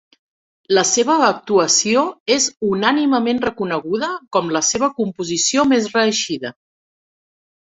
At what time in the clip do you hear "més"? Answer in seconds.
5.75-5.91